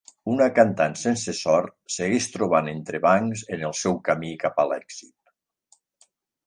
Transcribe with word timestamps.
Una 0.35 0.45
cantant 0.59 0.95
sense 1.01 1.35
sort 1.39 1.75
segueix 1.97 2.29
trobant 2.37 2.71
entrebancs 2.73 3.45
en 3.57 3.67
el 3.69 3.77
seu 3.83 4.01
camí 4.09 4.35
cap 4.47 4.63
a 4.65 4.71
l'èxit. 4.73 6.13